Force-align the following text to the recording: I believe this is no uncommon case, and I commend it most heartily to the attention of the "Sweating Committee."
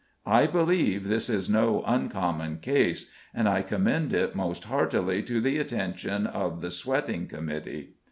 I 0.25 0.47
believe 0.47 1.07
this 1.07 1.29
is 1.29 1.47
no 1.47 1.83
uncommon 1.85 2.57
case, 2.57 3.11
and 3.35 3.47
I 3.47 3.61
commend 3.61 4.13
it 4.13 4.33
most 4.35 4.63
heartily 4.63 5.21
to 5.21 5.39
the 5.39 5.59
attention 5.59 6.25
of 6.25 6.59
the 6.61 6.71
"Sweating 6.71 7.27
Committee." 7.27 7.93